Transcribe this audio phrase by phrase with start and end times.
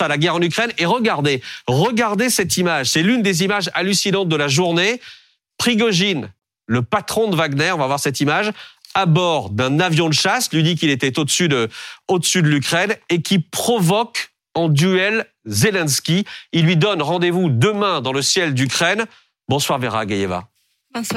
[0.00, 0.72] à la guerre en Ukraine.
[0.78, 2.90] Et regardez, regardez cette image.
[2.90, 5.00] C'est l'une des images hallucinantes de la journée.
[5.58, 6.32] Prigogine,
[6.66, 8.50] le patron de Wagner, on va voir cette image,
[8.94, 11.68] à bord d'un avion de chasse, lui dit qu'il était au-dessus de,
[12.08, 16.24] au-dessus de l'Ukraine et qui provoque en duel Zelensky.
[16.52, 19.04] Il lui donne rendez-vous demain dans le ciel d'Ukraine.
[19.48, 20.48] Bonsoir Vera Gaïeva.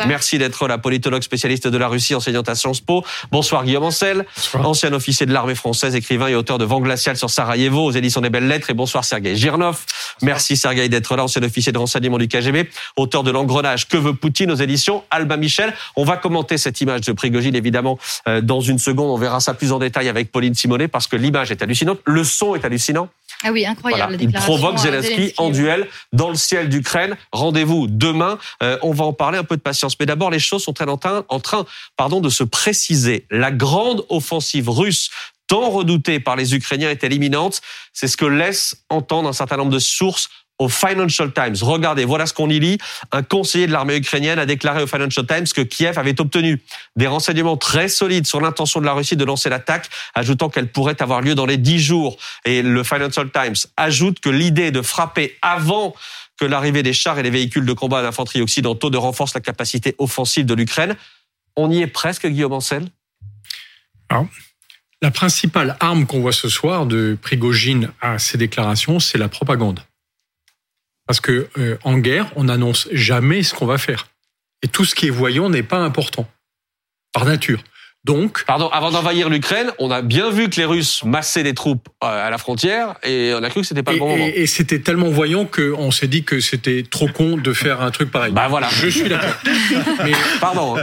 [0.08, 3.06] Merci d'être la politologue spécialiste de la Russie, enseignante à Sciences Po.
[3.32, 7.30] Bonsoir Guillaume Ancel, ancien officier de l'armée française, écrivain et auteur de Vent glacial sur
[7.30, 8.72] Sarajevo aux éditions des Belles Lettres.
[8.72, 9.86] Et bonsoir Sergei Girnov.
[10.24, 14.14] Merci Sergei d'être là, ancien officier de renseignement du KGB, auteur de L'engrenage Que veut
[14.14, 15.72] Poutine aux éditions Alba Michel.
[15.96, 19.12] On va commenter cette image de Prigogine évidemment euh, dans une seconde.
[19.12, 22.24] On verra ça plus en détail avec Pauline Simonet parce que l'image est hallucinante, le
[22.24, 23.10] son est hallucinant.
[23.44, 24.18] Ah oui, incroyable.
[24.20, 27.16] Il provoque Zelensky, en duel dans le ciel d'Ukraine.
[27.32, 28.40] Rendez-vous demain.
[28.64, 29.96] Euh, on va en parler un peu de patience.
[30.00, 33.26] Mais d'abord, les choses sont en train, en train pardon, de se préciser.
[33.30, 35.10] La grande offensive russe
[35.48, 37.62] tant redoutée par les Ukrainiens est-elle imminente
[37.94, 41.56] C'est ce que laisse entendre un certain nombre de sources au Financial Times.
[41.62, 42.78] Regardez, voilà ce qu'on y lit.
[43.12, 46.62] Un conseiller de l'armée ukrainienne a déclaré au Financial Times que Kiev avait obtenu
[46.96, 51.02] des renseignements très solides sur l'intention de la Russie de lancer l'attaque, ajoutant qu'elle pourrait
[51.02, 52.18] avoir lieu dans les dix jours.
[52.46, 55.94] Et le Financial Times ajoute que l'idée de frapper avant
[56.40, 59.96] que l'arrivée des chars et les véhicules de combat d'infanterie occidentaux ne renforce la capacité
[59.98, 60.96] offensive de l'Ukraine.
[61.56, 62.88] On y est presque, Guillaume Ancel
[65.02, 69.82] La principale arme qu'on voit ce soir de Prigogine à ces déclarations, c'est la propagande.
[71.08, 74.08] Parce que euh, en guerre, on n'annonce jamais ce qu'on va faire.
[74.62, 76.30] Et tout ce qui est voyant n'est pas important,
[77.14, 77.64] par nature.
[78.08, 81.90] Donc, pardon, avant d'envahir l'Ukraine, on a bien vu que les Russes massaient des troupes
[82.06, 84.30] euh, à la frontière et on a cru que c'était pas le bon moment.
[84.34, 88.10] Et, c'était tellement voyant qu'on s'est dit que c'était trop con de faire un truc
[88.10, 88.32] pareil.
[88.32, 89.36] Bah voilà, je suis d'accord.
[90.06, 90.78] Mais pardon.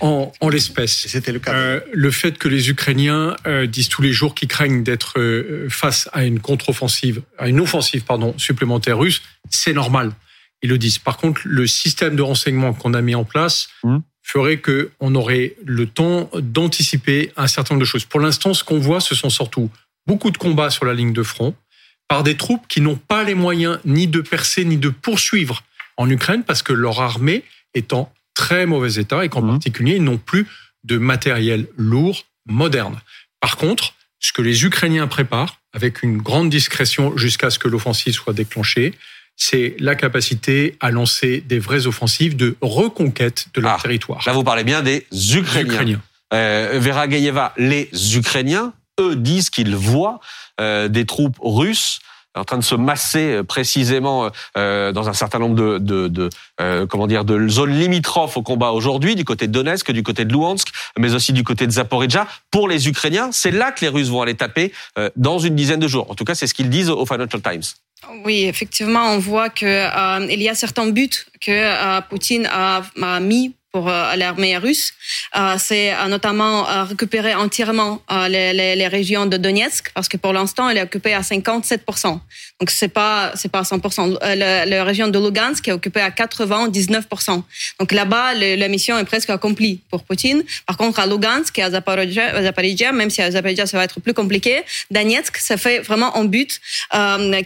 [0.00, 1.54] En, en l'espèce, c'était le cas.
[1.54, 5.68] Euh, le fait que les Ukrainiens euh, disent tous les jours qu'ils craignent d'être euh,
[5.70, 10.12] face à une contre-offensive, à une offensive pardon supplémentaire russe, c'est normal.
[10.60, 10.98] Ils le disent.
[10.98, 13.68] Par contre, le système de renseignement qu'on a mis en place.
[13.84, 18.04] Mmh ferait qu'on aurait le temps d'anticiper un certain nombre de choses.
[18.04, 19.70] Pour l'instant, ce qu'on voit, ce sont surtout
[20.04, 21.54] beaucoup de combats sur la ligne de front
[22.08, 25.62] par des troupes qui n'ont pas les moyens ni de percer ni de poursuivre
[25.96, 29.50] en Ukraine parce que leur armée est en très mauvais état et qu'en mmh.
[29.50, 30.46] particulier, ils n'ont plus
[30.82, 33.00] de matériel lourd, moderne.
[33.40, 38.14] Par contre, ce que les Ukrainiens préparent, avec une grande discrétion jusqu'à ce que l'offensive
[38.14, 38.92] soit déclenchée,
[39.36, 44.22] c'est la capacité à lancer des vraies offensives de reconquête de leur ah, territoire.
[44.26, 46.00] Là, vous parlez bien des Ukrainiens.
[46.32, 50.20] Euh, Vera Gaïeva, les Ukrainiens, eux, disent qu'ils voient
[50.60, 52.00] euh, des troupes russes
[52.36, 56.30] en train de se masser euh, précisément euh, dans un certain nombre de, de, de
[56.60, 60.24] euh, comment dire de zones limitrophes au combat aujourd'hui, du côté de Donetsk, du côté
[60.24, 62.26] de Luhansk, mais aussi du côté de Zaporizhzhia.
[62.50, 65.80] Pour les Ukrainiens, c'est là que les Russes vont aller taper euh, dans une dizaine
[65.80, 66.10] de jours.
[66.10, 67.62] En tout cas, c'est ce qu'ils disent au Financial Times.
[68.24, 71.10] Oui, effectivement, on voit que euh, il y a certains buts
[71.40, 72.82] que euh, Poutine a
[73.20, 74.94] mis pour euh, l'armée russe,
[75.36, 80.78] euh, c'est euh, notamment récupérer entièrement les, régions de Donetsk, parce que pour l'instant, elle
[80.78, 82.18] est occupée à 57%.
[82.58, 84.18] Donc c'est pas c'est pas 100%.
[84.34, 87.42] La, région de Lugansk est occupée à 99%.
[87.78, 90.42] Donc là-bas, la mission est presque accomplie pour Poutine.
[90.64, 94.14] Par contre, à Lugansk et à Zaporizhia, même si à Zaporizhia ça va être plus
[94.14, 96.60] compliqué, Donetsk, ça fait vraiment un but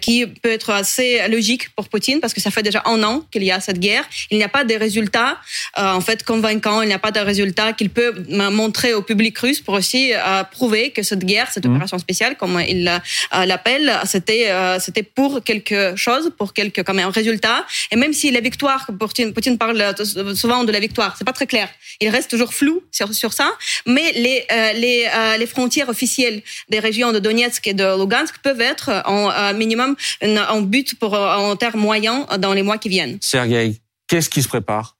[0.01, 3.43] qui peut être assez logique pour Poutine, parce que ça fait déjà un an qu'il
[3.43, 4.05] y a cette guerre.
[4.31, 5.39] Il n'y a pas de résultats.
[5.77, 9.61] En fait, convaincant, il n'y a pas de résultat qu'il peut montrer au public russe
[9.61, 11.73] pour aussi euh, prouver que cette guerre, cette mhm.
[11.73, 16.99] opération spéciale, comme il euh, l'appelle, c'était euh, c'était pour quelque chose, pour quelque comme
[16.99, 17.67] un résultat.
[17.91, 19.95] Et même si la victoire, Poutine, Poutine parle
[20.35, 21.69] souvent de la victoire, c'est pas très clair.
[22.01, 23.51] Il reste toujours flou sur, sur ça.
[23.87, 24.45] Mais les
[24.75, 29.97] les les frontières officielles des régions de Donetsk et de Lugansk peuvent être en minimum
[30.23, 33.19] en but pour en termes moyens dans les mois qui viennent.
[33.21, 35.00] Sergei, qu'est-ce qui se prépare?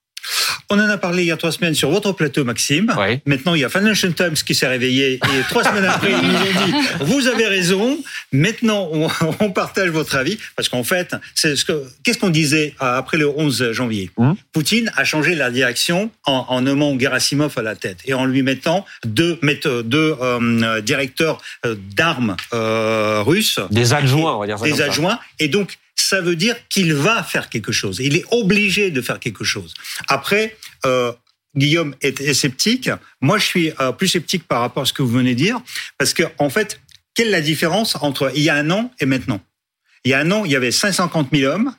[0.69, 2.93] On en a parlé il y a trois semaines sur votre plateau, Maxime.
[3.25, 6.35] Maintenant, il y a Financial Times qui s'est réveillé et trois semaines après, ils nous
[6.35, 7.97] ont dit vous avez raison.
[8.31, 8.89] Maintenant,
[9.39, 13.27] on, partage votre avis parce qu'en fait, c'est ce que qu'est-ce qu'on disait après le
[13.27, 14.09] 11 janvier?
[14.17, 14.35] Hum.
[14.53, 18.85] Poutine a changé la direction en, nommant Gerasimov à la tête et en lui mettant
[19.05, 19.39] deux,
[19.83, 25.19] deux euh, directeurs euh, d'armes euh, russes, des adjoints, on va dire ça des adjoints,
[25.39, 27.99] et donc ça veut dire qu'il va faire quelque chose.
[27.99, 29.73] Il est obligé de faire quelque chose.
[30.07, 31.11] Après, euh,
[31.55, 32.89] Guillaume est, sceptique.
[33.19, 35.61] Moi, je suis euh, plus sceptique par rapport à ce que vous venez de dire,
[35.97, 36.79] parce que en fait,
[37.13, 39.41] quelle est la différence entre il y a un an et maintenant?
[40.03, 41.75] Il y a un an, il y avait 550 000 hommes,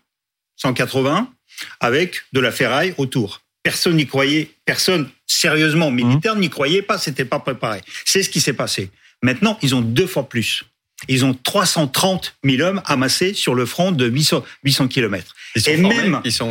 [0.57, 1.33] 180,
[1.81, 3.41] avec de la ferraille autour.
[3.63, 7.81] Personne n'y croyait, personne sérieusement militaire n'y croyait pas, c'était pas préparé.
[8.05, 8.91] C'est ce qui s'est passé.
[9.23, 10.65] Maintenant, ils ont deux fois plus.
[11.09, 15.35] Ils ont 330 000 hommes amassés sur le front de 800, 800 km.
[15.55, 16.49] Ils et même, ils, sont,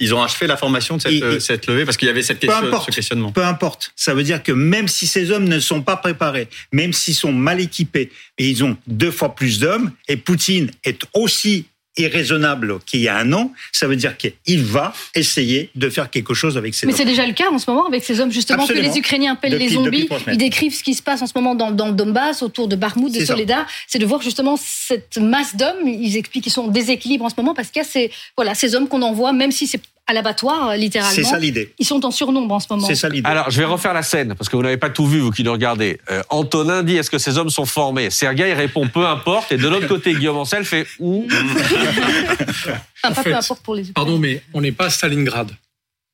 [0.00, 2.80] ils ont achevé la formation de cette, cette levée parce qu'il y avait cette question,
[2.80, 3.32] ce questionnement.
[3.32, 3.92] Peu importe.
[3.96, 7.32] Ça veut dire que même si ces hommes ne sont pas préparés, même s'ils sont
[7.32, 11.66] mal équipés, et ils ont deux fois plus d'hommes, et Poutine est aussi
[11.96, 16.34] irraisonnable qu'il y a un an, ça veut dire qu'il va essayer de faire quelque
[16.34, 16.98] chose avec ces Mais hommes.
[16.98, 19.56] c'est déjà le cas en ce moment avec ces hommes, justement, que les Ukrainiens appellent
[19.56, 20.08] les zombies.
[20.28, 22.76] Ils décrivent ce qui se passe en ce moment dans, dans le Donbass, autour de
[22.76, 23.66] Barmout, de Soledar.
[23.86, 25.86] C'est de voir justement cette masse d'hommes.
[25.86, 28.54] Ils expliquent qu'ils sont en déséquilibre en ce moment parce qu'il y a ces, voilà,
[28.54, 31.14] ces hommes qu'on envoie, même si c'est à l'abattoir, euh, littéralement.
[31.14, 31.72] C'est ça l'idée.
[31.78, 32.86] Ils sont en surnombre en ce moment.
[32.86, 33.28] C'est ça l'idée.
[33.28, 35.44] Alors, je vais refaire la scène, parce que vous n'avez pas tout vu, vous qui
[35.44, 35.98] nous regardez.
[36.10, 38.10] Euh, Antonin dit, est-ce que ces hommes sont formés?
[38.10, 39.52] Sergei répond, peu importe.
[39.52, 41.26] Et de l'autre côté, Guillaume Ancel fait, ou
[43.02, 45.50] enfin, pas peu importe pour les Pardon, mais on n'est pas à Stalingrad.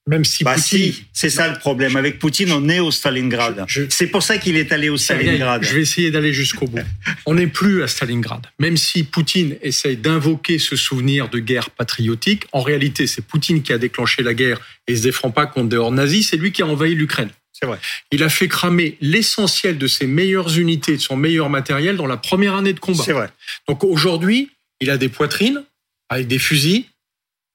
[0.06, 0.92] Même si bah Poutine...
[0.92, 1.94] si, c'est ça le problème.
[1.96, 3.66] Avec Poutine, on est au Stalingrad.
[3.90, 5.62] C'est pour ça qu'il est allé au Stalingrad.
[5.62, 6.82] Je vais essayer d'aller jusqu'au bout.
[7.26, 8.46] On n'est plus à Stalingrad.
[8.58, 13.72] Même si Poutine essaye d'invoquer ce souvenir de guerre patriotique, en réalité, c'est Poutine qui
[13.72, 16.30] a déclenché la guerre et se défend pas contre des hors nazis.
[16.30, 17.30] C'est lui qui a envahi l'Ukraine.
[17.52, 17.78] C'est vrai.
[18.10, 22.16] Il a fait cramer l'essentiel de ses meilleures unités, de son meilleur matériel dans la
[22.16, 23.04] première année de combat.
[23.04, 23.28] C'est vrai.
[23.68, 24.50] Donc aujourd'hui,
[24.80, 25.62] il a des poitrines
[26.08, 26.86] avec des fusils,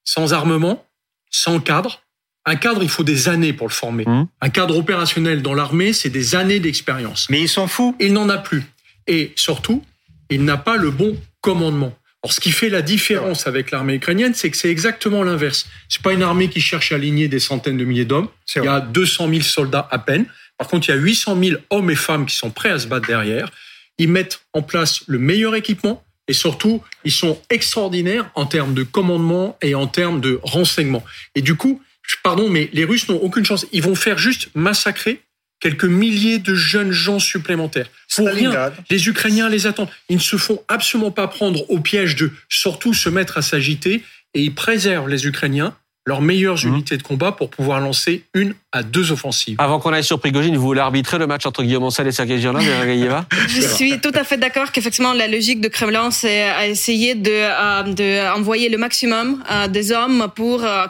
[0.03, 0.85] sans armement,
[1.31, 2.04] sans cadre
[2.45, 4.05] un cadre, il faut des années pour le former.
[4.05, 4.27] Mmh.
[4.41, 7.27] Un cadre opérationnel dans l'armée, c'est des années d'expérience.
[7.29, 7.95] Mais il s'en fout.
[7.99, 8.63] Il n'en a plus.
[9.07, 9.83] Et surtout,
[10.29, 11.93] il n'a pas le bon commandement.
[12.23, 15.67] Alors, ce qui fait la différence avec l'armée ukrainienne, c'est que c'est exactement l'inverse.
[15.89, 18.29] C'est pas une armée qui cherche à aligner des centaines de milliers d'hommes.
[18.55, 20.25] Il y a 200 000 soldats à peine.
[20.57, 22.87] Par contre, il y a 800 000 hommes et femmes qui sont prêts à se
[22.87, 23.51] battre derrière.
[23.97, 28.83] Ils mettent en place le meilleur équipement et surtout, ils sont extraordinaires en termes de
[28.83, 31.03] commandement et en termes de renseignement.
[31.35, 31.81] Et du coup,
[32.23, 33.65] pardon, mais les Russes n'ont aucune chance.
[33.71, 35.21] Ils vont faire juste massacrer
[35.59, 37.89] quelques milliers de jeunes gens supplémentaires.
[38.15, 39.89] Pour rien, les Ukrainiens les attendent.
[40.09, 44.03] Ils ne se font absolument pas prendre au piège de surtout se mettre à s'agiter
[44.33, 45.75] et ils préservent les Ukrainiens
[46.05, 46.73] leurs meilleures mhm.
[46.73, 49.55] unités de combat pour pouvoir lancer une à deux offensives.
[49.57, 52.39] Avant qu'on aille sur Prigogine, vous voulez arbitrer le match entre Guillaume Ancel et Sergei
[52.39, 52.59] Girlin,
[53.47, 57.31] Je suis tout à fait d'accord qu'effectivement la logique de Kremlin, c'est à essayer de,
[57.31, 60.87] euh, de envoyer le maximum euh, des hommes pour euh,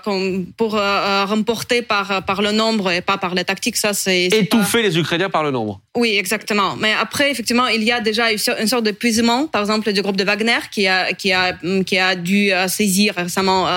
[0.58, 3.78] pour remporter par par le nombre et pas par la tactique.
[3.78, 5.80] Ça, c'est étouffer les Ukrainiens par le nombre.
[5.96, 6.76] Oui, exactement.
[6.76, 10.24] Mais après, effectivement, il y a déjà une sorte d'épuisement, par exemple, du groupe de
[10.24, 13.68] Wagner qui a qui a qui a dû saisir récemment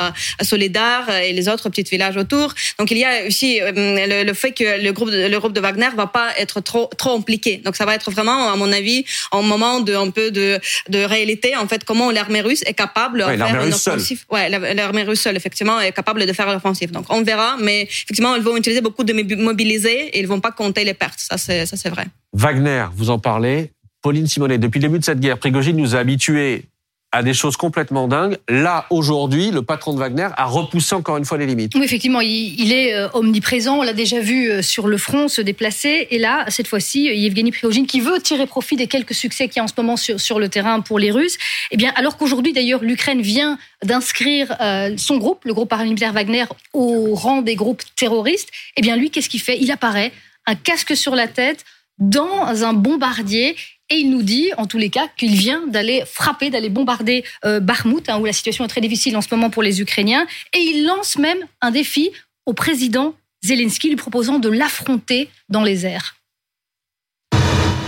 [0.40, 2.54] Soledar et les autres petits villages autour.
[2.78, 5.60] Donc il y a aussi euh, le, fait que le groupe, de, le groupe de
[5.60, 7.58] Wagner va pas être trop trop impliqué.
[7.58, 10.58] Donc ça va être vraiment, à mon avis, un moment de un peu de,
[10.88, 14.24] de réalité en fait comment l'armée russe est capable de faire une offensive.
[14.30, 16.90] Ouais, l'armée russe seule effectivement est capable de faire l'offensive.
[16.90, 20.52] Donc on verra, mais effectivement ils vont utiliser beaucoup de mobilisés et ils vont pas
[20.52, 21.20] compter les pertes.
[21.20, 22.06] Ça c'est ça c'est vrai.
[22.32, 23.70] Wagner, vous en parlez.
[24.02, 26.66] Pauline Simonet, depuis le début de cette guerre, Prigogine nous a habitués
[27.10, 28.36] à des choses complètement dingues.
[28.48, 31.74] Là, aujourd'hui, le patron de Wagner a repoussé encore une fois les limites.
[31.74, 33.78] Oui, effectivement, il, est euh, omniprésent.
[33.78, 36.08] On l'a déjà vu euh, sur le front se déplacer.
[36.10, 39.60] Et là, cette fois-ci, Yevgeny Prigogine, qui veut tirer profit des quelques succès qu'il y
[39.60, 41.38] a en ce moment sur, sur le terrain pour les Russes.
[41.70, 46.44] Eh bien, alors qu'aujourd'hui, d'ailleurs, l'Ukraine vient d'inscrire euh, son groupe, le groupe paramilitaire Wagner,
[46.74, 49.58] au rang des groupes terroristes, eh bien, lui, qu'est-ce qu'il fait?
[49.58, 50.12] Il apparaît,
[50.46, 51.64] un casque sur la tête,
[51.98, 53.56] dans un bombardier
[53.90, 57.60] et il nous dit, en tous les cas, qu'il vient d'aller frapper, d'aller bombarder euh,
[58.08, 60.26] hein, où la situation est très difficile en ce moment pour les Ukrainiens.
[60.52, 62.10] Et il lance même un défi
[62.44, 66.16] au président Zelensky, lui proposant de l'affronter dans les airs.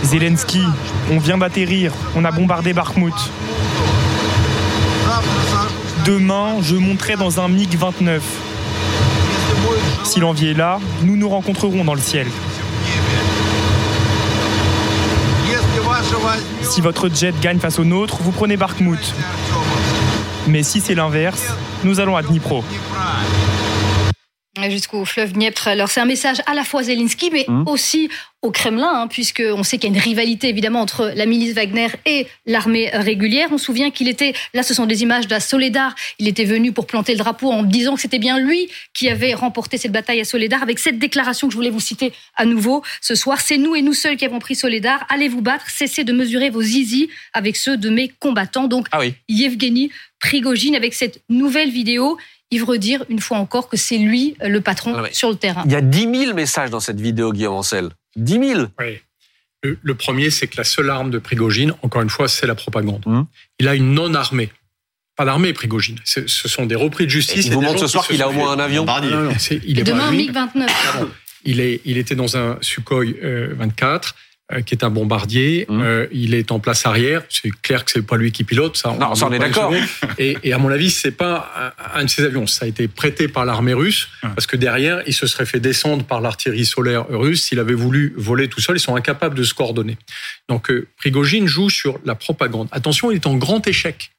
[0.03, 0.63] Zelensky,
[1.11, 3.13] on vient d'atterrir, on a bombardé Bakhmut.
[6.05, 8.21] Demain, je monterai dans un MiG-29.
[10.03, 12.27] Si l'envie est là, nous nous rencontrerons dans le ciel.
[16.61, 19.13] Si votre jet gagne face au nôtre, vous prenez Bakhmut.
[20.47, 21.43] Mais si c'est l'inverse,
[21.83, 22.63] nous allons à Dnipro
[24.69, 25.67] jusqu'au fleuve Dniepr.
[25.67, 27.67] Alors c'est un message à la fois à Zelensky, mais mmh.
[27.67, 28.09] aussi
[28.41, 31.87] au Kremlin, hein, puisqu'on sait qu'il y a une rivalité évidemment entre la milice Wagner
[32.05, 33.49] et l'armée régulière.
[33.51, 36.43] On se souvient qu'il était, là ce sont des images de la Soledar, il était
[36.43, 39.91] venu pour planter le drapeau en disant que c'était bien lui qui avait remporté cette
[39.91, 43.39] bataille à Soledar, avec cette déclaration que je voulais vous citer à nouveau ce soir.
[43.39, 46.49] C'est nous et nous seuls qui avons pris Soledar, allez vous battre, cessez de mesurer
[46.49, 48.67] vos zizi avec ceux de mes combattants.
[48.67, 49.13] Donc ah oui.
[49.29, 52.17] Yevgeny Prigogine avec cette nouvelle vidéo
[52.51, 55.63] il veut redire une fois encore que c'est lui le patron ah sur le terrain.
[55.65, 57.89] Il y a 10 000 messages dans cette vidéo, Guillaume Ancel.
[58.17, 58.99] 10 000 Oui.
[59.63, 63.03] Le, premier, c'est que la seule arme de Prigogine, encore une fois, c'est la propagande.
[63.05, 63.27] Hum.
[63.59, 64.51] Il a une non-armée.
[65.15, 65.99] Pas d'armée, Prigogine.
[66.03, 67.45] Ce sont des repris de justice.
[67.45, 68.85] il vous montre ce soir qu'il a au moins un avion.
[68.85, 69.31] Non, non,
[69.63, 70.67] il est Demain, MiG-29.
[71.43, 74.15] Il, est, il était dans un Sukhoi 24.
[74.51, 75.65] Euh, qui est un bombardier.
[75.69, 75.81] Mmh.
[75.81, 77.23] Euh, il est en place arrière.
[77.29, 78.77] C'est clair que c'est pas lui qui pilote.
[78.77, 79.73] Ça, non, on, est d'accord.
[80.17, 82.47] Et, et, à mon avis, c'est pas un, de ces avions.
[82.47, 86.03] Ça a été prêté par l'armée russe parce que derrière, il se serait fait descendre
[86.03, 88.77] par l'artillerie solaire russe s'il avait voulu voler tout seul.
[88.77, 89.97] Ils sont incapables de se coordonner.
[90.49, 92.67] Donc, euh, Prigogine joue sur la propagande.
[92.71, 94.11] Attention, il est en grand échec.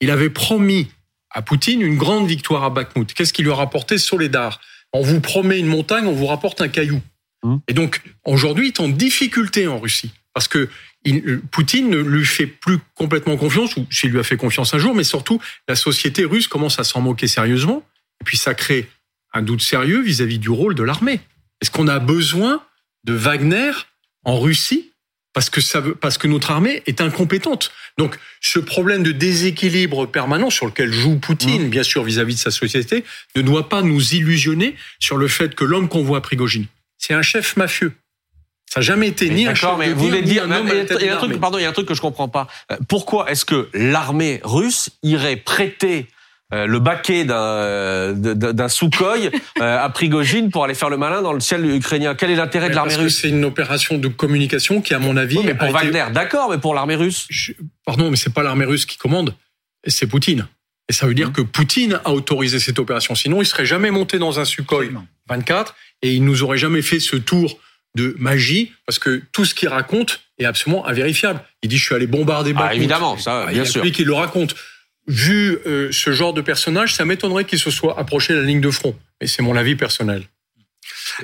[0.00, 0.88] Il avait promis
[1.30, 3.12] à Poutine une grande victoire à Bakhmut.
[3.14, 4.60] Qu'est-ce qu'il lui a rapporté Soledar?
[4.92, 7.00] On vous promet une montagne, on vous rapporte un caillou.
[7.46, 7.58] Mmh.
[7.68, 10.12] Et donc, aujourd'hui, il est en difficulté en Russie.
[10.34, 10.68] Parce que
[11.04, 14.78] il, Poutine ne lui fait plus complètement confiance, ou s'il lui a fait confiance un
[14.78, 17.86] jour, mais surtout, la société russe commence à s'en moquer sérieusement.
[18.20, 18.88] Et puis, ça crée
[19.32, 21.20] un doute sérieux vis-à-vis du rôle de l'armée.
[21.60, 22.62] Est-ce qu'on a besoin
[23.04, 23.70] de Wagner
[24.24, 24.92] en Russie
[25.32, 27.70] parce que ça veut, parce que notre armée est incompétente?
[27.98, 31.70] Donc, ce problème de déséquilibre permanent sur lequel joue Poutine, mmh.
[31.70, 33.04] bien sûr, vis-à-vis -vis de sa société,
[33.36, 36.66] ne doit pas nous illusionner sur le fait que l'homme qu'on voit à Prigogine,
[36.98, 37.92] c'est un chef mafieux.
[38.68, 41.18] Ça n'a jamais été ni un chef mais vous voulez dire, il y a un
[41.18, 42.48] truc, pardon, il y a un truc que je comprends pas.
[42.72, 46.08] Euh, pourquoi est-ce que l'armée russe irait prêter
[46.52, 49.16] euh, le baquet d'un d'un Sukhoi
[49.60, 52.14] euh, à Prigogine pour aller faire le malin dans le ciel ukrainien?
[52.16, 53.20] Quel est l'intérêt de l'armée russe?
[53.22, 56.74] C'est une opération de communication qui, à mon avis, mais pour Wagner, d'accord, mais pour
[56.74, 57.28] l'armée russe.
[57.84, 59.34] Pardon, mais c'est pas l'armée russe qui commande,
[59.86, 60.48] c'est Poutine.
[60.88, 61.32] Et ça veut dire mmh.
[61.32, 63.14] que Poutine a autorisé cette opération.
[63.14, 64.84] Sinon, il serait jamais monté dans un Sukhoi
[65.28, 67.58] 24 et il nous aurait jamais fait ce tour
[67.96, 71.40] de magie parce que tout ce qu'il raconte est absolument invérifiable.
[71.62, 73.82] Il dit je suis allé bombarder Ah, évidemment, ça, bien sûr.
[73.82, 74.54] Lui qui le raconte.
[75.08, 78.60] Vu euh, ce genre de personnage, ça m'étonnerait qu'il se soit approché de la ligne
[78.60, 78.96] de front.
[79.20, 80.24] Mais c'est mon avis personnel.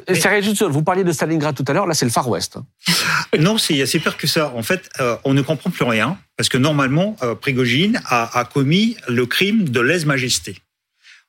[0.09, 0.41] Mais...
[0.71, 2.59] vous parliez de Stalingrad tout à l'heure, là c'est le Far West.
[3.39, 4.53] non, c'est assez pire que ça.
[4.55, 8.45] En fait, euh, on ne comprend plus rien, parce que normalement, euh, Prigogine a, a,
[8.45, 10.57] commis le crime de lèse-majesté.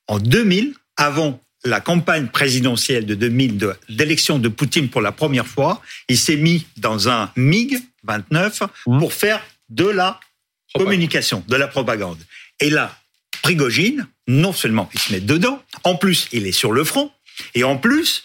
[0.08, 5.82] En 2000, avant la campagne présidentielle de 2000 d'élection de, Poutine pour la première fois,
[6.10, 9.00] il s'est mis dans un MiG 29 mmh.
[9.00, 10.20] pour faire de la
[10.76, 12.20] communication, de la propagande.
[12.60, 12.98] Et là,
[13.42, 17.12] Prigogine, non seulement il se met dedans, en plus il est sur le front,
[17.56, 18.24] et en plus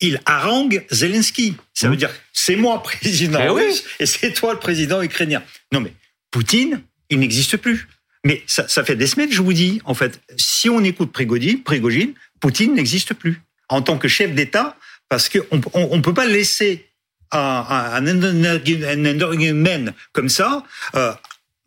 [0.00, 1.56] il harangue Zelensky.
[1.74, 1.98] Ça veut mmh.
[1.98, 5.42] dire c'est moi président eh russe et c'est toi le président ukrainien.
[5.70, 5.92] Non mais
[6.30, 7.88] Poutine, il n'existe plus.
[8.24, 12.14] Mais ça, fait des semaines, je vous dis, en fait, si on écoute Prigogine, Prigogine
[12.40, 14.76] Poutine n'existe plus en tant que chef d'État,
[15.08, 15.56] parce qu'on
[15.96, 16.86] ne peut pas laisser
[17.32, 20.64] un, un, un comme ça
[20.94, 21.12] euh,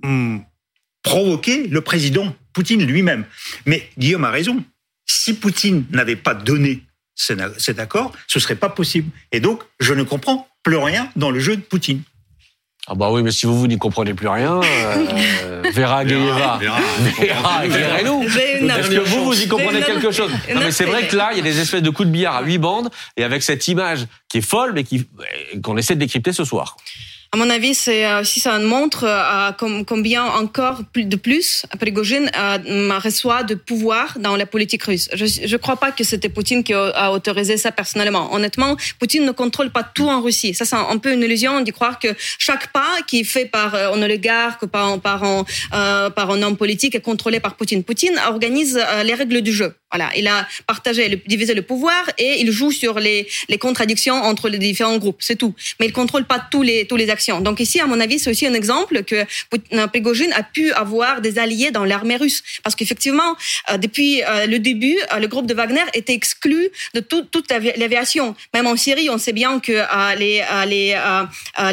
[0.03, 0.39] hmm,
[1.01, 3.25] provoquer le président Poutine lui-même.
[3.65, 4.63] Mais Guillaume a raison.
[5.05, 6.83] Si Poutine n'avait pas donné
[7.15, 9.09] cet accord, ce serait pas possible.
[9.31, 12.01] Et donc, je ne comprends plus rien dans le jeu de Poutine.
[12.87, 17.65] Ah bah oui, mais si vous, vous n'y comprenez plus rien, euh, Vera Gueyeva, Vera,
[17.65, 18.23] éclairez-nous.
[18.23, 20.29] Est-ce que vous, vous y comprenez quelque chose.
[20.53, 22.35] Non, mais c'est vrai que là, il y a des espèces de coups de billard
[22.35, 25.07] à huit bandes, et avec cette image qui est folle, mais qui
[25.63, 26.77] qu'on essaie de décrypter ce soir.
[27.35, 32.97] À mon avis, c'est euh, si ça montre euh, combien encore de plus Prigogine euh,
[32.97, 35.09] reçoit de pouvoir dans la politique russe.
[35.13, 38.33] Je ne crois pas que c'était Poutine qui a autorisé ça personnellement.
[38.33, 40.53] Honnêtement, Poutine ne contrôle pas tout en Russie.
[40.53, 43.75] Ça, c'est un peu une illusion d'y croire que chaque pas qui est fait par
[43.75, 47.83] un oligarque, par, par, un, homme politique est contrôlé par Poutine.
[47.83, 49.75] Poutine organise les règles du jeu.
[50.15, 53.27] Il a partagé, divisé le pouvoir et il joue sur les,
[53.59, 55.17] contradictions entre les différents groupes.
[55.19, 55.53] C'est tout.
[55.79, 58.45] Mais il contrôle pas tous tous les actions donc ici, à mon avis, c'est aussi
[58.45, 59.25] un exemple que
[59.87, 62.43] Prigogine a pu avoir des alliés dans l'armée russe.
[62.63, 63.35] Parce qu'effectivement,
[63.71, 68.35] euh, depuis euh, le début, euh, le groupe de Wagner était exclu de toute l'aviation.
[68.53, 69.83] Même en Syrie, on sait bien que
[70.17, 70.97] les, les,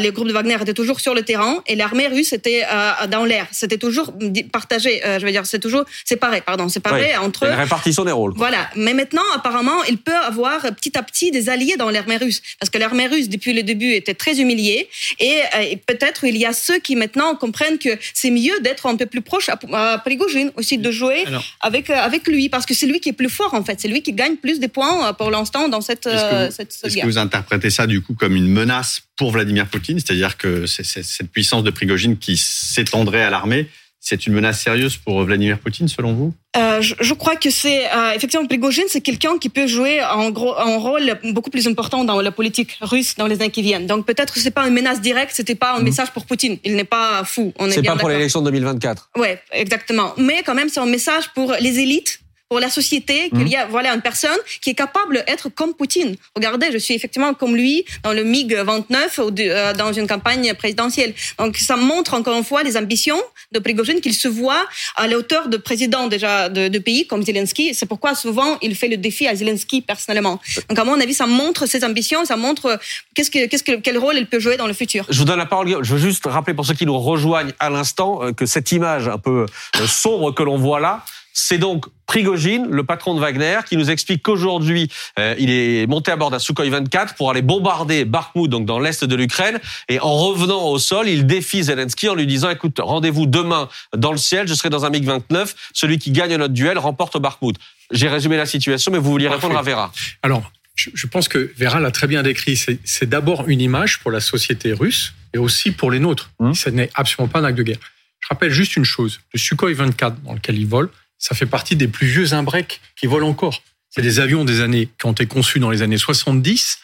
[0.01, 2.65] les groupes de Wagner étaient toujours sur le terrain et l'armée russe était
[3.09, 3.47] dans l'air.
[3.53, 4.13] C'était toujours
[4.53, 7.45] partagé, je veux dire, c'est toujours séparé, pardon, séparé entre...
[7.47, 8.33] Une répartition des rôles.
[8.37, 8.71] Voilà.
[8.77, 12.43] Mais maintenant, apparemment, il peut avoir petit à petit des alliés dans l'armée russe.
[12.59, 16.37] Parce que l'armée russe, depuis le début, était très humiliée et euh, et peut-être il
[16.37, 19.99] y a ceux qui maintenant comprennent que c'est mieux d'être un peu plus proche à,
[19.99, 21.25] Prigogine, aussi de jouer
[21.61, 23.89] avec, euh, avec lui, parce que c'est lui qui est plus fort en fait, c'est
[23.89, 27.71] lui qui gagne plus de points euh, pour l'instant dans cette, Est-ce que vous interprétez
[27.71, 31.71] ça du coup comme une menace pour Vladimir Poutine, c'est-à-dire que c'est cette puissance de
[31.71, 33.69] Prigogine qui s'étendrait à l'armée
[34.05, 36.35] c'est une menace sérieuse pour Vladimir Poutine, selon vous?
[36.57, 40.31] Euh, je, je, crois que c'est euh, effectivement Prigogine, c'est quelqu'un qui peut jouer un,
[40.31, 43.87] gros, un rôle beaucoup plus important dans la politique russe dans les années qui viennent.
[43.87, 45.85] Donc peut-être que c'est pas une menace directe, c'était pas un mhm.
[45.85, 46.59] message pour Poutine.
[46.65, 47.55] Il n'est pas fou.
[47.71, 49.11] C'est pas pour l'élection de 2024.
[49.17, 50.15] Ouais, exactement.
[50.19, 52.22] Mais quand même, c'est un message pour les élites
[52.53, 56.17] pour la société qu'il y a voilà une personne qui est capable d'être comme Poutine.
[56.37, 60.53] Regardez, je suis effectivement comme lui dans le MiG 29 ou euh, dans une campagne
[60.53, 61.15] présidentielle.
[61.39, 64.67] Donc ça montre encore une fois les ambitions de Prigozhin qu'il se voit
[64.97, 67.73] à la hauteur de président déjà de, de pays comme Zelensky.
[67.73, 70.39] C'est pourquoi souvent il fait le défi à Zelensky personnellement.
[70.69, 72.79] Donc à mon avis, ça montre ses ambitions, ça montre
[73.15, 75.07] qu'est-ce que, qu'est-ce que, quel rôle il peut jouer dans le futur.
[75.09, 75.83] Je vous donne la parole.
[75.83, 79.09] Je veux juste rappeler pour ceux qui nous rejoignent à l'instant euh, que cette image
[79.09, 79.47] un peu
[79.81, 81.03] euh, sombre que l'on voit là,
[81.33, 86.11] c'est donc Prigogine, le patron de Wagner, qui nous explique qu'aujourd'hui, euh, il est monté
[86.11, 89.59] à bord d'un Sukhoi 24 pour aller bombarder Bakhmut, donc dans l'est de l'Ukraine.
[89.89, 94.13] Et en revenant au sol, il défie Zelensky en lui disant "Écoute, rendez-vous demain dans
[94.13, 94.47] le ciel.
[94.47, 95.55] Je serai dans un MiG 29.
[95.73, 97.57] Celui qui gagne notre duel remporte Bakhmut."
[97.91, 99.93] J'ai résumé la situation, mais vous vouliez répondre à Vera.
[100.23, 102.57] Alors, je pense que Vera l'a très bien décrit.
[102.85, 106.31] C'est d'abord une image pour la société russe et aussi pour les nôtres.
[106.41, 106.55] Mmh.
[106.55, 107.79] Ce n'est absolument pas un acte de guerre.
[108.21, 109.21] Je rappelle juste une chose.
[109.35, 110.91] Le Sukhoi 24 dans lequel il vole,
[111.23, 113.63] ça fait partie des plus vieux imbrecs qui volent encore.
[113.91, 116.79] C'est des avions des années qui ont été conçus dans les années 70,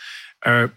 [0.47, 0.69] euh,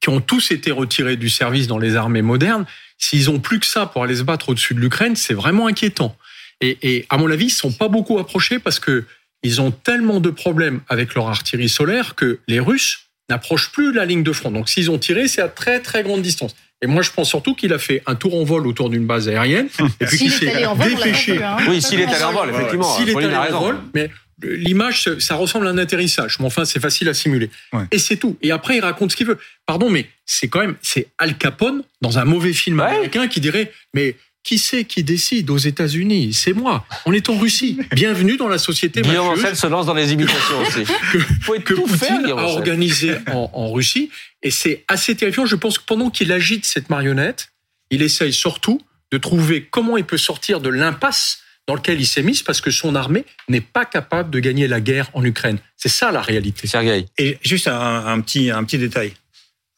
[0.00, 2.66] qui ont tous été retirés du service dans les armées modernes.
[2.98, 6.14] S'ils ont plus que ça pour aller se battre au-dessus de l'Ukraine, c'est vraiment inquiétant.
[6.60, 9.04] Et, et, à mon avis, ils sont pas beaucoup approchés parce que
[9.42, 14.04] ils ont tellement de problèmes avec leur artillerie solaire que les Russes n'approchent plus la
[14.04, 14.50] ligne de front.
[14.50, 16.54] Donc s'ils ont tiré, c'est à très très grande distance.
[16.82, 19.28] Et moi, je pense surtout qu'il a fait un tour en vol autour d'une base
[19.28, 19.68] aérienne.
[20.00, 21.42] Et puis qu'il s'est dépêché.
[21.42, 21.56] Hein.
[21.68, 22.96] Oui, s'il est allé en vol, effectivement.
[22.96, 24.10] S'il est allé en vol, mais
[24.42, 26.38] l'image, ça ressemble à un atterrissage.
[26.38, 27.50] Mais enfin, c'est facile à simuler.
[27.90, 28.36] Et c'est tout.
[28.42, 29.38] Et après, il raconte ce qu'il veut.
[29.64, 33.72] Pardon, mais c'est quand même, c'est Al Capone dans un mauvais film américain qui dirait,
[33.94, 36.32] mais qui c'est qui décide aux États-Unis?
[36.32, 36.86] C'est moi.
[37.04, 37.78] On est en Russie.
[37.90, 40.84] Bienvenue dans la société Guillaume Ancel se lance dans les imitations aussi.
[41.12, 44.08] que, Faut que Poutine a organisé en, en Russie.
[44.44, 45.46] Et c'est assez terrifiant.
[45.46, 47.48] Je pense que pendant qu'il agite cette marionnette,
[47.90, 52.22] il essaye surtout de trouver comment il peut sortir de l'impasse dans lequel il s'est
[52.22, 55.58] mis parce que son armée n'est pas capable de gagner la guerre en Ukraine.
[55.76, 56.68] C'est ça la réalité.
[56.68, 57.06] Sergei.
[57.18, 59.12] Et juste un, un, petit, un petit détail.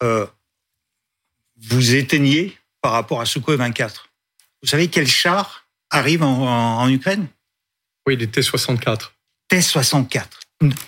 [0.03, 0.27] Euh,
[1.59, 4.08] vous éteignez par rapport à Sukhoi 24.
[4.63, 7.27] Vous savez quel char arrive en, en, Ukraine?
[8.07, 9.11] Oui, les T-64.
[9.49, 10.25] T-64.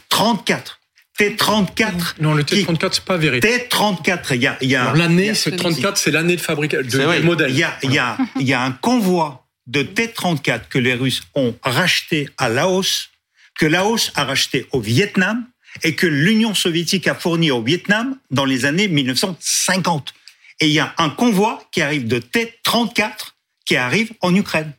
[0.09, 0.81] 34.
[1.17, 2.15] T-34.
[2.21, 3.69] Non, le T-34, c'est pas vérifié.
[3.69, 4.59] T-34, il y a...
[4.61, 7.50] Il y a l'année, ce 34, c'est l'année de fabrication, de modèle.
[7.50, 10.95] Il y, a, il, y a, il y a un convoi de T-34 que les
[10.95, 13.11] Russes ont racheté à Laos,
[13.55, 15.47] que Laos a racheté au Vietnam,
[15.83, 20.13] et que l'Union soviétique a fourni au Vietnam dans les années 1950.
[20.61, 24.73] Et il y a un convoi qui arrive de T-34 qui arrive en Ukraine.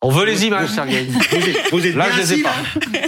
[0.00, 1.06] On veut les images, Sergei.
[1.72, 2.54] Vous êtes, Là, je les ai pas.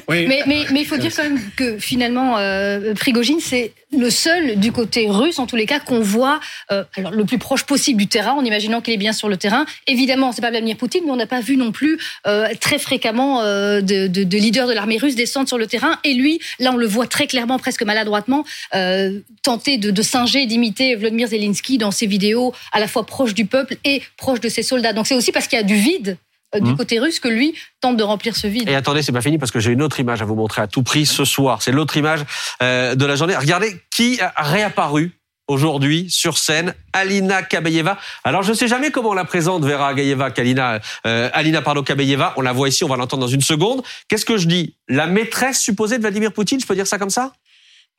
[0.09, 0.27] Oui.
[0.27, 4.59] Mais, mais, mais, il faut dire quand même que finalement, euh, Prigogine, c'est le seul
[4.59, 6.41] du côté russe, en tous les cas, qu'on voit
[6.73, 9.37] euh, alors, le plus proche possible du terrain, en imaginant qu'il est bien sur le
[9.37, 9.67] terrain.
[9.87, 13.41] Évidemment, c'est pas Vladimir Poutine, mais on n'a pas vu non plus euh, très fréquemment
[13.41, 15.97] euh, de, de, de, leaders de l'armée russe descendre sur le terrain.
[16.03, 20.47] Et lui, là, on le voit très clairement, presque maladroitement, euh, tenter de, de singer,
[20.47, 24.49] d'imiter Vladimir Zelensky dans ses vidéos, à la fois proche du peuple et proche de
[24.49, 24.93] ses soldats.
[24.93, 26.19] Donc c'est aussi parce qu'il y a du vide
[26.59, 26.77] du mmh.
[26.77, 28.69] côté russe que lui tente de remplir ce vide.
[28.69, 30.67] Et attendez, c'est pas fini parce que j'ai une autre image à vous montrer à
[30.67, 31.63] tout prix ce soir.
[31.63, 32.21] C'est l'autre image
[32.63, 33.37] euh, de la journée.
[33.37, 35.13] Regardez qui a réapparu
[35.51, 37.99] aujourd'hui sur scène, Alina Kabeyeva.
[38.25, 41.83] Alors je ne sais jamais comment on la présente, Vera Gaïeva, Alina, euh, Alina Pardo
[41.83, 42.35] Kabeyeva.
[42.37, 43.83] On la voit ici, on va l'entendre dans une seconde.
[44.09, 44.77] Qu'est-ce que je dis?
[44.89, 47.33] La maîtresse supposée de Vladimir Poutine, je peux dire ça comme ça?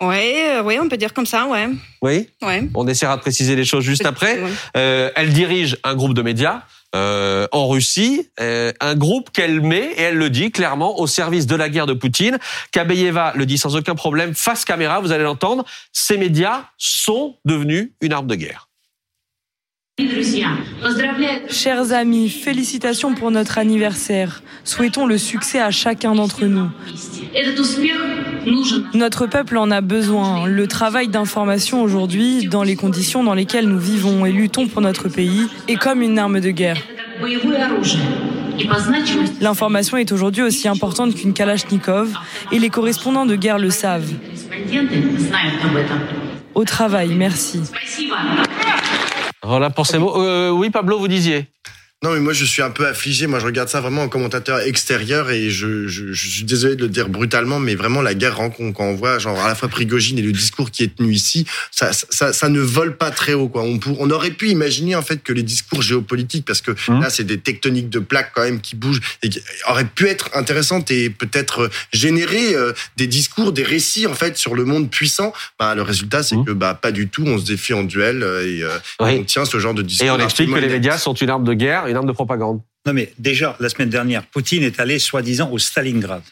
[0.02, 1.68] Oui, euh, oui, on peut dire comme ça, ouais.
[2.02, 2.28] Oui?
[2.42, 2.68] Ouais.
[2.74, 4.40] On essaiera de préciser les choses juste après.
[4.76, 6.64] Euh, elle dirige un groupe de médias
[6.96, 11.48] euh, en Russie, euh, un groupe qu'elle met, et elle le dit clairement, au service
[11.48, 12.38] de la guerre de Poutine.
[12.72, 17.92] Kabeyeva le dit sans aucun problème, face caméra, vous allez l'entendre, ces médias sont devenus
[18.02, 18.71] une arme de guerre.
[21.50, 24.42] Chers amis, félicitations pour notre anniversaire.
[24.64, 26.70] Souhaitons le succès à chacun d'entre nous.
[28.94, 30.46] Notre peuple en a besoin.
[30.46, 35.10] Le travail d'information aujourd'hui, dans les conditions dans lesquelles nous vivons et luttons pour notre
[35.10, 36.78] pays, est comme une arme de guerre.
[39.42, 42.14] L'information est aujourd'hui aussi importante qu'une Kalachnikov
[42.52, 44.12] et les correspondants de guerre le savent.
[46.54, 47.62] Au travail, merci.
[49.44, 50.22] Voilà pour ces mots.
[50.22, 51.48] Euh, oui, Pablo, vous disiez
[52.04, 53.28] non, mais moi, je suis un peu affligé.
[53.28, 56.82] Moi, je regarde ça vraiment en commentateur extérieur et je, je, je suis désolé de
[56.82, 59.70] le dire brutalement, mais vraiment, la guerre rencontre, quand on voit, genre, à la fois
[59.70, 63.34] Prigogine et le discours qui est tenu ici, ça, ça, ça ne vole pas très
[63.34, 63.62] haut, quoi.
[63.62, 67.02] On, pour, on aurait pu imaginer, en fait, que les discours géopolitiques, parce que mmh.
[67.02, 70.32] là, c'est des tectoniques de plaques, quand même, qui bougent et qui auraient pu être
[70.34, 75.34] intéressantes et peut-être générer euh, des discours, des récits, en fait, sur le monde puissant.
[75.60, 76.46] Bah, le résultat, c'est mmh.
[76.46, 77.26] que, bah, pas du tout.
[77.28, 78.70] On se défie en duel euh, et, euh,
[79.02, 79.18] oui.
[79.20, 80.08] on tient ce genre de discours.
[80.08, 82.62] Et on explique que les médias sont une arme de guerre une arme de propagande.
[82.86, 86.24] Non, mais déjà, la semaine dernière, Poutine est allé soi-disant au Stalingrad.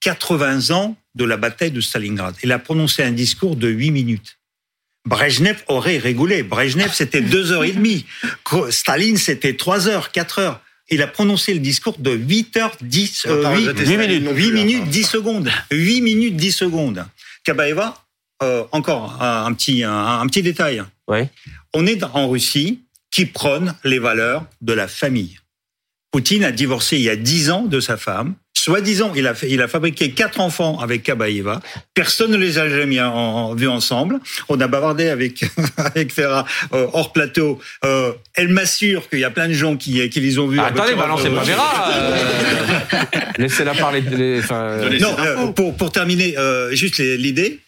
[0.00, 0.72] 80 mmh.
[0.72, 2.34] ans de la bataille de Stalingrad.
[2.42, 4.38] Il a prononcé un discours de 8 minutes.
[5.06, 6.42] Brejnev aurait rigolé.
[6.42, 8.06] Brejnev, c'était deux heures et demie.
[8.70, 10.60] Staline, c'était 3 heures, 4 heures.
[10.90, 15.50] Il a prononcé le discours de 8 heures 10, 8, minutes, 8 minutes 10 secondes.
[15.70, 17.06] 8 minutes 10 secondes.
[17.44, 18.04] Kabaeva,
[18.42, 20.82] euh, encore un, petit, un, petit détail.
[21.74, 22.83] On est en Russie
[23.14, 25.38] qui prône les valeurs de la famille.
[26.10, 28.34] Poutine a divorcé il y a 10 ans de sa femme.
[28.56, 31.60] Soi-disant, il a, il a fabriqué quatre enfants avec Kabaeva.
[31.92, 33.00] Personne ne les a jamais
[33.56, 34.18] vus ensemble.
[34.48, 35.44] On a bavardé avec
[35.76, 37.60] avec Ferra euh, hors plateau.
[37.84, 40.58] Euh, elle m'assure qu'il y a plein de gens qui, qui les ont vus.
[40.60, 41.90] Ah, attendez, balancez pas Vera.
[43.38, 44.00] Laissez-la parler.
[44.00, 46.34] De, non, pour, pour terminer,
[46.72, 47.60] juste l'idée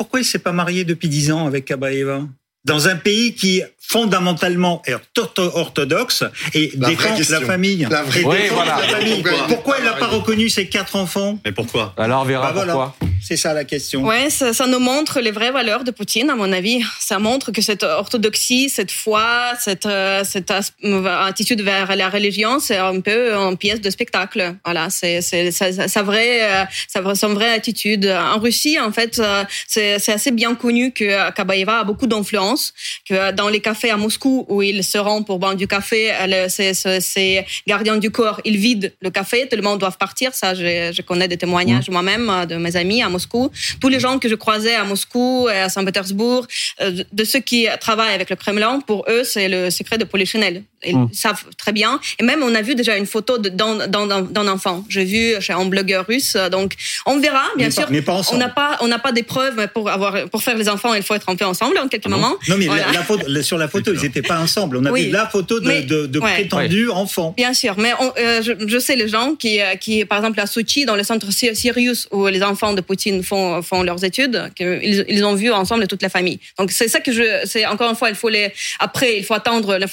[0.00, 2.26] pourquoi il s'est pas marié depuis dix ans avec Kabaeva
[2.64, 4.94] dans un pays qui fondamentalement est
[5.38, 7.86] orthodoxe et défend la famille.
[7.90, 9.24] La vraie famille.
[9.48, 11.38] Pourquoi il n'a pas reconnu ses quatre enfants?
[11.44, 11.94] Mais pourquoi?
[11.96, 12.96] Alors, on verra bah, pourquoi?
[13.22, 14.02] C'est ça la question.
[14.04, 16.80] Ouais, ça, ça, nous montre les vraies valeurs de Poutine, à mon avis.
[16.98, 22.78] Ça montre que cette orthodoxie, cette foi, cette, euh, cette attitude vers la religion, c'est
[22.78, 24.56] un peu une pièce de spectacle.
[24.64, 28.06] Voilà, c'est sa vraie, euh, son vraie attitude.
[28.06, 32.72] En Russie, en fait, euh, c'est assez bien connu que Kabaeva a beaucoup d'influence,
[33.08, 36.12] que dans les cafés à Moscou où ils se rendent pour boire du café.
[36.48, 39.46] Ces gardiens du corps, ils vident le café.
[39.48, 40.34] Tout le monde doit partir.
[40.34, 43.50] Ça, je, connais des témoignages moi-même euh, de mes amis à Moscou.
[43.80, 46.46] Tous les gens que je croisais à Moscou et à Saint-Pétersbourg,
[46.80, 50.64] euh, de ceux qui travaillent avec le Kremlin, pour eux, c'est le secret de Polichinelle.
[50.86, 51.08] Ils mmh.
[51.12, 52.00] savent très bien.
[52.18, 54.84] Et même, on a vu déjà une photo d'un enfant.
[54.88, 56.36] J'ai vu chez un blogueur russe.
[56.50, 56.74] Donc,
[57.06, 57.86] on verra, bien sûr.
[58.32, 60.94] on n'a pas, on n'a pas des preuves pour avoir, pour faire les enfants.
[60.94, 62.36] Il faut être un peu ensemble en quelques ah moments.
[62.48, 64.78] Non, mais la, photo, sur la photo, ils n'étaient pas ensemble.
[64.78, 67.34] On a vu la photo de, de, prétendus enfants.
[67.36, 70.84] Bien sûr, mais euh, je, sais les gens qui, euh, qui, par exemple, à Sochi,
[70.84, 75.24] dans le centre Sirius, où les enfants de Poutine font, font leurs études, qu'ils ils
[75.24, 76.40] ont vu ensemble toute la famille.
[76.58, 79.34] Donc, c'est ça que je, c'est encore une fois, il faut les, après, il faut
[79.34, 79.86] attendre le,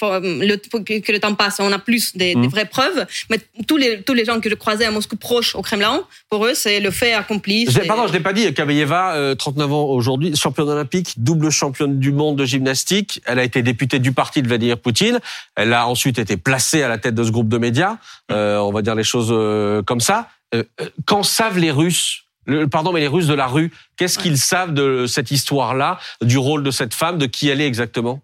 [0.84, 1.60] que le temps passe.
[1.60, 2.48] On a plus des, mmh.
[2.48, 3.06] vraies preuves.
[3.30, 6.46] Mais tous les, tous les gens que je croisais à Moscou proches au Kremlin, pour
[6.46, 7.68] eux, c'est le fait accompli.
[7.88, 8.54] Pardon, je l'ai pas dit.
[8.54, 13.22] Kabeyeva, 39 euh, ans aujourd'hui, championne olympique, double championne du monde de gymnastique.
[13.26, 15.20] Elle a été députée du parti de Vladimir Poutine.
[15.56, 17.98] Elle a ensuite été placée à la tête de ce groupe de médias.
[18.32, 20.30] Euh, on va dire les choses euh, comme ça.
[20.54, 20.63] Euh,
[21.06, 22.24] Qu'en savent les Russes?
[22.72, 26.63] Pardon, mais les Russes de la rue, qu'est-ce qu'ils savent de cette histoire-là, du rôle
[26.63, 28.22] de cette femme, de qui elle est exactement?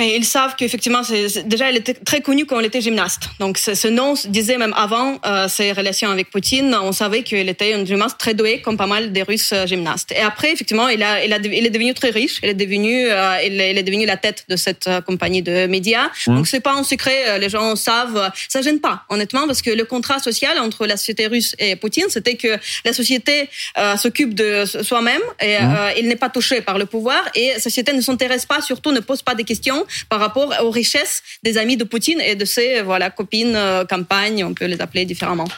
[0.00, 1.02] Mais ils savent qu'effectivement,
[1.46, 3.28] déjà, elle était très connue quand elle était gymnaste.
[3.38, 7.72] Donc, ce nom disait même avant euh, ses relations avec Poutine, on savait qu'elle était
[7.72, 10.10] une gymnaste très douée, comme pas mal des Russes euh, gymnastes.
[10.10, 12.40] Et après, effectivement, elle, a, elle, a, elle est devenue très riche.
[12.42, 16.08] Elle est devenue, euh, elle, est devenue la tête de cette euh, compagnie de médias.
[16.26, 16.34] Mmh.
[16.34, 17.38] Donc, c'est pas un secret.
[17.38, 18.32] Les gens savent.
[18.48, 22.06] Ça gêne pas, honnêtement, parce que le contrat social entre la société russe et Poutine,
[22.08, 23.48] c'était que la société
[23.96, 25.76] s'occupe de soi-même et mmh.
[25.98, 27.22] il n'est pas touché par le pouvoir.
[27.36, 30.70] Et la société ne s'intéresse pas, surtout ne pose pas des questions par rapport aux
[30.70, 34.80] richesses des amis de Poutine et de ses voilà copines, euh, campagnes, on peut les
[34.80, 35.48] appeler différemment.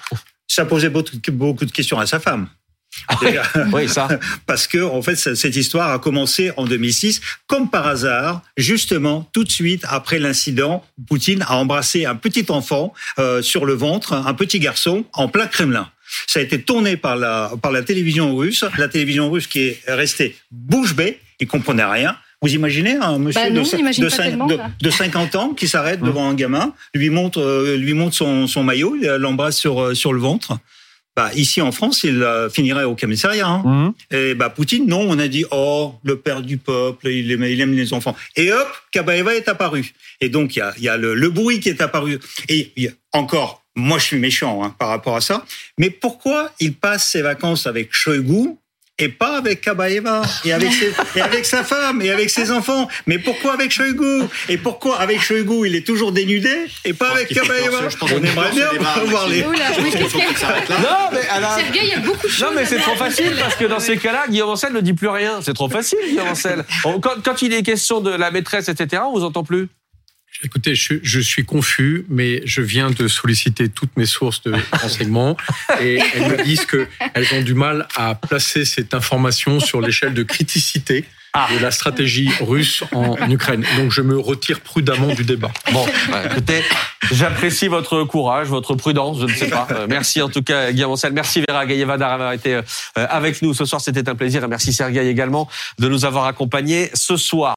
[0.48, 2.48] Ça posait beaucoup de questions à sa femme.
[3.08, 3.18] Ah
[3.72, 4.08] oui, ça.
[4.46, 9.44] Parce que en fait, cette histoire a commencé en 2006, comme par hasard, justement tout
[9.44, 14.34] de suite après l'incident, Poutine a embrassé un petit enfant euh, sur le ventre, un
[14.34, 15.90] petit garçon en plein Kremlin.
[16.26, 19.82] Ça a été tourné par la par la télévision russe, la télévision russe qui est
[19.88, 22.16] restée bouche bée, il comprenait rien.
[22.46, 26.06] Vous imaginez un monsieur bah de, de, 50 ans qui s'arrête hum.
[26.06, 30.12] devant un gamin, lui montre, euh, lui montre son, son maillot, l'embrasse sur, euh, sur
[30.12, 30.56] le ventre.
[31.16, 33.48] Bah, ici en France, il euh, finirait au commissariat.
[33.48, 33.62] Hein.
[33.64, 33.94] Hum.
[34.12, 37.60] Et bah, Poutine, non, on a dit oh le père du peuple, il aime, il
[37.60, 38.14] aime les enfants.
[38.36, 39.92] Et hop, Kabaeva est apparu.
[40.20, 42.20] Et donc il y a, y a le, le, bruit qui est apparu.
[42.48, 45.44] Et y a encore, moi je suis méchant hein, par rapport à ça.
[45.78, 48.50] Mais pourquoi il passe ses vacances avec Shoigu
[48.98, 50.70] et pas avec Kabaeva et avec,
[51.14, 52.88] et avec sa femme et avec ses enfants.
[53.06, 54.22] Mais pourquoi avec Shoigu?
[54.48, 57.88] Et pourquoi avec Shoigu il est toujours dénudé et pas avec Kabaeva?
[58.00, 58.70] On aimerait bien
[59.06, 59.42] voir les.
[59.42, 59.50] Non,
[61.12, 61.58] mais alors...
[61.74, 62.42] il y a beaucoup de choses.
[62.42, 65.08] Non, mais c'est trop facile parce que dans ces cas-là, Guillaume Ancel ne dit plus
[65.08, 65.40] rien.
[65.42, 66.64] C'est trop facile, Guillaume Ancel.
[67.02, 69.68] Quand, quand il est question de la maîtresse, etc., on vous entend plus.
[70.42, 75.36] Écoutez, je, suis confus, mais je viens de solliciter toutes mes sources de renseignements
[75.80, 80.22] et elles me disent qu'elles ont du mal à placer cette information sur l'échelle de
[80.22, 81.48] criticité ah.
[81.52, 83.64] de la stratégie russe en Ukraine.
[83.76, 85.50] Donc je me retire prudemment du débat.
[85.72, 85.84] Bon,
[86.24, 86.62] écoutez,
[87.12, 89.66] j'apprécie votre courage, votre prudence, je ne sais pas.
[89.70, 92.62] Euh, merci en tout cas Guillaume Ancel, merci Vera Gaïeva d'avoir été euh,
[92.94, 96.90] avec nous ce soir, c'était un plaisir et merci Sergueï également de nous avoir accompagnés
[96.94, 97.54] ce soir.